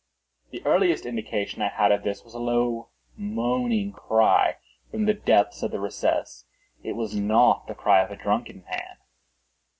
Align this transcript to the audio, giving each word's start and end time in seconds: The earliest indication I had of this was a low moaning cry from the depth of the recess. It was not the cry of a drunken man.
The 0.49 0.65
earliest 0.65 1.05
indication 1.05 1.61
I 1.61 1.67
had 1.67 1.91
of 1.91 2.01
this 2.01 2.23
was 2.23 2.33
a 2.33 2.39
low 2.39 2.89
moaning 3.15 3.91
cry 3.91 4.57
from 4.89 5.05
the 5.05 5.13
depth 5.13 5.61
of 5.61 5.69
the 5.69 5.79
recess. 5.79 6.45
It 6.81 6.93
was 6.93 7.15
not 7.15 7.67
the 7.67 7.75
cry 7.75 8.01
of 8.01 8.09
a 8.09 8.15
drunken 8.15 8.63
man. 8.67 8.97